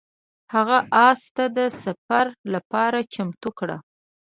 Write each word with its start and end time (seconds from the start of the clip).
هغه 0.53 0.77
اس 1.07 1.21
ته 1.35 1.45
د 1.57 1.59
سفر 1.83 2.25
لپاره 2.53 2.99
چمتو 3.13 3.49
کړ. 3.59 3.69